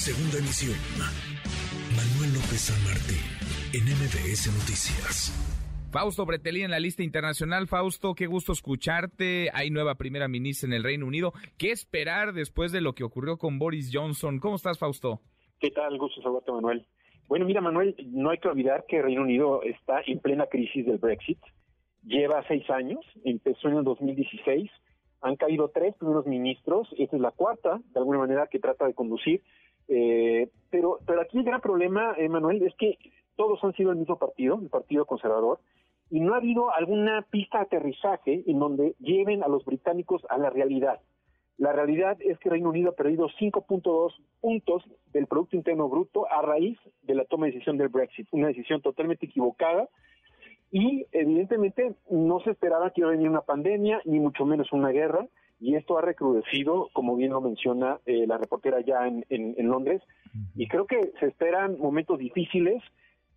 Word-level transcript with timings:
Segunda 0.00 0.38
emisión. 0.38 0.72
Manuel 1.92 2.32
López 2.32 2.72
San 2.72 2.80
Martín, 2.88 3.20
en 3.76 3.84
MBS 3.84 4.48
Noticias. 4.48 5.28
Fausto 5.92 6.24
Bretelí 6.24 6.62
en 6.62 6.70
la 6.70 6.80
lista 6.80 7.02
internacional. 7.02 7.68
Fausto, 7.68 8.14
qué 8.14 8.24
gusto 8.26 8.52
escucharte. 8.52 9.50
Hay 9.52 9.68
nueva 9.68 9.96
primera 9.96 10.26
ministra 10.26 10.68
en 10.68 10.72
el 10.72 10.84
Reino 10.84 11.04
Unido. 11.04 11.34
¿Qué 11.58 11.70
esperar 11.70 12.32
después 12.32 12.72
de 12.72 12.80
lo 12.80 12.94
que 12.94 13.04
ocurrió 13.04 13.36
con 13.36 13.58
Boris 13.58 13.90
Johnson? 13.92 14.38
¿Cómo 14.38 14.56
estás, 14.56 14.78
Fausto? 14.78 15.20
¿Qué 15.60 15.70
tal? 15.70 15.98
Gusto 15.98 16.22
saludarte, 16.22 16.50
Manuel. 16.50 16.86
Bueno, 17.28 17.44
mira, 17.44 17.60
Manuel, 17.60 17.94
no 18.06 18.30
hay 18.30 18.38
que 18.38 18.48
olvidar 18.48 18.86
que 18.88 18.96
el 18.96 19.02
Reino 19.02 19.20
Unido 19.20 19.62
está 19.64 20.00
en 20.06 20.18
plena 20.20 20.46
crisis 20.46 20.86
del 20.86 20.96
Brexit. 20.96 21.40
Lleva 22.04 22.42
seis 22.48 22.64
años, 22.70 23.04
empezó 23.22 23.68
en 23.68 23.76
el 23.76 23.84
2016 23.84 24.70
han 25.22 25.36
caído 25.36 25.68
tres 25.68 25.94
primeros 25.96 26.26
ministros, 26.26 26.88
esta 26.96 27.16
es 27.16 27.22
la 27.22 27.30
cuarta, 27.30 27.80
de 27.92 27.98
alguna 27.98 28.18
manera, 28.18 28.46
que 28.46 28.58
trata 28.58 28.86
de 28.86 28.94
conducir. 28.94 29.42
Eh, 29.90 30.48
pero, 30.70 31.00
pero 31.04 31.20
aquí 31.20 31.38
el 31.38 31.44
gran 31.44 31.60
problema, 31.60 32.16
Manuel, 32.28 32.62
es 32.62 32.74
que 32.76 32.96
todos 33.36 33.62
han 33.64 33.74
sido 33.74 33.90
el 33.90 33.98
mismo 33.98 34.18
partido, 34.18 34.58
el 34.62 34.68
Partido 34.68 35.04
Conservador, 35.04 35.58
y 36.10 36.20
no 36.20 36.34
ha 36.34 36.38
habido 36.38 36.72
alguna 36.72 37.22
pista 37.30 37.58
de 37.58 37.64
aterrizaje 37.64 38.44
en 38.46 38.58
donde 38.58 38.94
lleven 39.00 39.42
a 39.42 39.48
los 39.48 39.64
británicos 39.64 40.22
a 40.28 40.38
la 40.38 40.50
realidad. 40.50 41.00
La 41.58 41.72
realidad 41.72 42.16
es 42.20 42.38
que 42.38 42.48
Reino 42.48 42.70
Unido 42.70 42.90
ha 42.90 42.94
perdido 42.94 43.28
5.2 43.28 44.14
puntos 44.40 44.82
del 45.12 45.26
Producto 45.26 45.56
Interno 45.56 45.88
Bruto 45.88 46.26
a 46.30 46.40
raíz 46.40 46.78
de 47.02 47.14
la 47.14 47.24
toma 47.24 47.46
de 47.46 47.52
decisión 47.52 47.76
del 47.76 47.88
Brexit, 47.88 48.28
una 48.30 48.48
decisión 48.48 48.80
totalmente 48.80 49.26
equivocada 49.26 49.88
y 50.70 51.06
evidentemente 51.12 51.94
no 52.08 52.40
se 52.40 52.52
esperaba 52.52 52.90
que 52.90 53.02
iba 53.02 53.08
a 53.08 53.12
venir 53.12 53.28
una 53.28 53.42
pandemia, 53.42 54.00
ni 54.04 54.20
mucho 54.20 54.46
menos 54.46 54.72
una 54.72 54.90
guerra, 54.90 55.26
y 55.60 55.76
esto 55.76 55.98
ha 55.98 56.02
recrudecido, 56.02 56.88
como 56.94 57.16
bien 57.16 57.32
lo 57.32 57.40
menciona 57.42 58.00
eh, 58.06 58.26
la 58.26 58.38
reportera 58.38 58.80
ya 58.80 59.06
en, 59.06 59.24
en, 59.28 59.68
Londres, 59.68 60.02
y 60.56 60.66
creo 60.66 60.86
que 60.86 61.12
se 61.20 61.26
esperan 61.26 61.78
momentos 61.78 62.18
difíciles. 62.18 62.82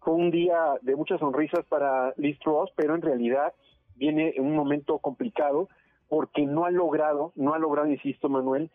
Fue 0.00 0.14
un 0.14 0.30
día 0.30 0.56
de 0.82 0.96
muchas 0.96 1.20
sonrisas 1.20 1.64
para 1.66 2.12
Liz 2.16 2.38
Truss, 2.40 2.70
pero 2.76 2.94
en 2.94 3.02
realidad 3.02 3.54
viene 3.96 4.34
un 4.38 4.54
momento 4.54 4.98
complicado 4.98 5.68
porque 6.08 6.44
no 6.44 6.64
ha 6.66 6.70
logrado, 6.70 7.32
no 7.36 7.54
ha 7.54 7.58
logrado, 7.58 7.88
insisto, 7.88 8.28
Manuel, 8.28 8.70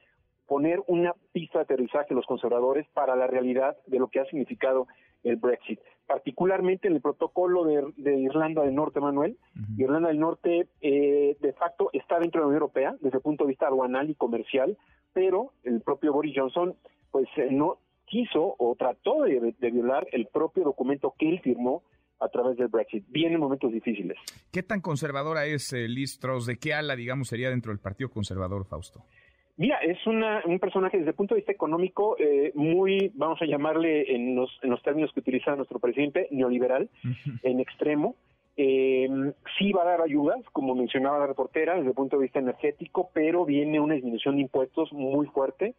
poner 0.48 0.82
una 0.88 1.14
pista 1.32 1.60
de 1.60 1.64
aterrizaje 1.64 2.14
los 2.14 2.26
conservadores 2.26 2.88
para 2.94 3.16
la 3.16 3.28
realidad 3.28 3.78
de 3.88 4.00
lo 4.00 4.08
que 4.08 4.20
ha 4.20 4.26
significado 4.26 4.88
el 5.24 5.36
Brexit, 5.36 5.80
particularmente 6.08 6.88
en 6.88 6.96
el 6.96 7.02
protocolo 7.02 7.64
de, 7.66 8.20
Irlanda 8.20 8.64
del 8.64 8.76
Norte, 8.76 9.00
Manuel. 9.00 9.38
Irlanda 9.78 10.10
del 10.10 10.20
Norte, 10.20 10.68
eh, 10.82 11.38
de 11.40 11.54
facto, 11.54 11.90
está 11.94 12.20
dentro 12.20 12.40
de 12.40 12.44
la 12.44 12.48
Unión 12.48 12.62
Europea 12.62 12.96
desde 13.02 13.18
el 13.18 13.24
punto 13.24 13.44
de 13.44 13.50
vista 13.50 13.68
aduanal 13.68 14.10
y 14.10 14.16
comercial, 14.16 14.78
pero 15.14 15.54
el 15.64 15.82
propio 15.82 16.14
Boris 16.14 16.34
Johnson, 16.36 16.76
pues, 17.12 17.28
eh, 17.38 17.48
no 17.52 17.78
quiso 18.06 18.56
o 18.58 18.76
trató 18.78 19.24
de, 19.24 19.56
violar 19.72 20.08
el 20.12 20.28
propio 20.28 20.64
documento 20.64 21.14
que 21.18 21.30
él 21.30 21.40
firmó 21.42 21.84
a 22.20 22.30
través 22.30 22.58
del 22.58 22.68
Brexit. 22.68 23.04
Vienen 23.10 23.40
momentos 23.40 23.72
difíciles. 23.72 24.18
¿Qué 24.52 24.64
tan 24.64 24.82
conservadora 24.82 25.46
es 25.46 25.74
eh, 25.74 25.88
Liz 25.88 26.20
Truss? 26.20 26.46
¿De 26.46 26.58
qué 26.58 26.74
ala, 26.74 26.96
digamos, 26.96 27.28
sería 27.28 27.50
dentro 27.50 27.72
del 27.72 27.80
Partido 27.80 28.10
Conservador, 28.10 28.66
Fausto? 28.66 29.04
Mira, 29.58 29.78
es 29.78 30.06
una, 30.06 30.42
un 30.46 30.60
personaje 30.60 30.98
desde 30.98 31.12
el 31.12 31.16
punto 31.16 31.34
de 31.34 31.40
vista 31.40 31.54
económico 31.54 32.18
eh, 32.20 32.52
muy, 32.56 33.12
vamos 33.16 33.42
a 33.42 33.46
llamarle 33.46 34.14
en 34.14 34.36
los, 34.36 34.52
en 34.62 34.70
los 34.70 34.82
términos 34.84 35.12
que 35.14 35.22
utiliza 35.22 35.56
nuestro 35.56 35.80
presidente, 35.80 36.28
neoliberal, 36.32 36.90
en 37.42 37.60
extremo. 37.62 38.16
Eh, 38.58 39.08
sí 39.58 39.72
va 39.72 39.84
a 39.84 39.86
dar 39.86 40.02
ayudas, 40.02 40.44
como 40.52 40.76
mencionaba 40.76 41.20
la 41.20 41.28
reportera, 41.28 41.76
desde 41.76 41.90
el 41.90 41.96
punto 41.96 42.18
de 42.18 42.24
vista 42.24 42.40
energético, 42.40 43.10
pero 43.14 43.46
viene 43.46 43.80
una 43.80 43.96
disminución 43.96 44.36
de 44.36 44.42
impuestos 44.42 44.92
muy 44.92 45.28
fuerte 45.28 45.76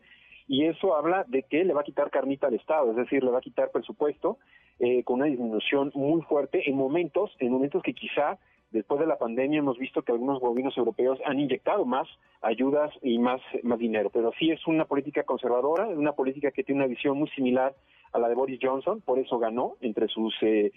y 0.48 0.64
eso 0.64 0.96
habla 0.96 1.24
de 1.28 1.42
que 1.42 1.64
le 1.64 1.74
va 1.74 1.80
a 1.80 1.84
quitar 1.84 2.10
carnita 2.10 2.46
al 2.46 2.54
Estado, 2.54 2.90
es 2.90 2.96
decir, 2.96 3.22
le 3.24 3.30
va 3.30 3.38
a 3.38 3.42
quitar 3.42 3.70
presupuesto 3.72 4.38
eh, 4.78 5.02
con 5.04 5.16
una 5.16 5.26
disminución 5.26 5.90
muy 5.94 6.22
fuerte 6.22 6.68
en 6.68 6.76
momentos, 6.76 7.34
en 7.40 7.50
momentos 7.50 7.82
que 7.82 7.94
quizá 7.94 8.38
después 8.76 9.00
de 9.00 9.06
la 9.06 9.18
pandemia 9.18 9.58
hemos 9.58 9.78
visto 9.78 10.02
que 10.02 10.12
algunos 10.12 10.40
gobiernos 10.40 10.76
europeos 10.76 11.18
han 11.24 11.40
inyectado 11.40 11.84
más 11.84 12.06
ayudas 12.42 12.92
y 13.02 13.18
más, 13.18 13.40
más 13.62 13.78
dinero, 13.78 14.10
pero 14.10 14.32
sí 14.38 14.50
es 14.50 14.66
una 14.66 14.84
política 14.84 15.24
conservadora, 15.24 15.90
es 15.90 15.96
una 15.96 16.12
política 16.12 16.50
que 16.50 16.62
tiene 16.62 16.82
una 16.82 16.88
visión 16.88 17.18
muy 17.18 17.28
similar 17.30 17.74
a 18.12 18.18
la 18.18 18.28
de 18.28 18.34
Boris 18.34 18.60
Johnson, 18.62 19.00
por 19.00 19.18
eso 19.18 19.38
ganó 19.38 19.76
entre 19.80 20.08
sus 20.08 20.34
eh, 20.42 20.72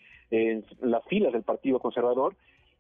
las 0.82 1.04
filas 1.06 1.34
del 1.34 1.44
Partido 1.44 1.80
Conservador. 1.80 2.36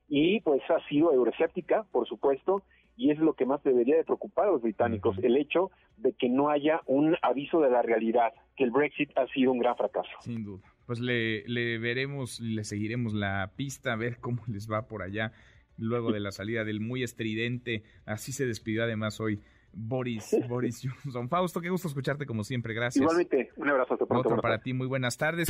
Y 0.07 0.40
pues 0.41 0.62
ha 0.69 0.80
sido 0.88 1.13
euroscéptica, 1.13 1.86
por 1.91 2.07
supuesto, 2.07 2.63
y 2.97 3.12
es 3.12 3.19
lo 3.19 3.34
que 3.34 3.46
más 3.46 3.62
debería 3.63 3.96
de 3.96 4.03
preocupar 4.03 4.47
a 4.47 4.51
los 4.51 4.62
británicos, 4.62 5.18
el 5.19 5.38
hecho 5.38 5.69
de 6.02 6.14
que 6.14 6.30
no 6.30 6.50
haya 6.50 6.82
un 6.86 7.16
aviso 7.22 7.62
de 7.62 7.70
la 7.70 7.82
realidad, 7.82 8.34
que 8.56 8.64
el 8.64 8.72
Brexit 8.72 9.12
ha 9.18 9.28
sido 9.28 9.52
un 9.52 9.60
gran 9.60 9.76
fracaso. 9.76 10.10
Sin 10.22 10.44
duda. 10.44 10.62
Pues 10.86 11.00
le, 11.00 11.48
le 11.48 11.78
veremos, 11.78 12.40
le 12.40 12.64
seguiremos 12.64 13.14
la 13.14 13.52
pista, 13.56 13.94
a 13.94 13.96
ver 13.96 14.20
cómo 14.20 14.42
les 14.48 14.70
va 14.70 14.88
por 14.88 15.04
allá 15.04 15.32
luego 15.78 16.12
de 16.12 16.20
la 16.20 16.32
salida 16.32 16.64
del 16.64 16.80
muy 16.80 17.04
estridente. 17.04 17.84
Así 18.06 18.32
se 18.32 18.46
despidió 18.46 18.84
además 18.84 19.20
hoy 19.20 19.42
Boris, 19.74 20.36
Boris 20.50 20.82
Johnson. 20.84 21.30
Fausto, 21.30 21.62
qué 21.62 21.70
gusto 21.70 21.88
escucharte 21.88 22.26
como 22.26 22.44
siempre, 22.44 22.74
gracias. 22.74 23.02
Igualmente, 23.02 23.52
un 23.56 23.70
abrazo. 23.70 23.98
Otro 24.10 24.38
para 24.42 24.62
ti, 24.62 24.74
muy 24.74 24.88
buenas 24.88 25.18
tardes. 25.18 25.50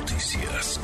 Noticias. 0.00 0.80